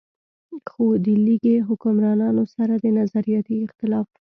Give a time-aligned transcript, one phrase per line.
[0.69, 4.07] خو د ليګي حکمرانانو سره د نظرياتي اختلاف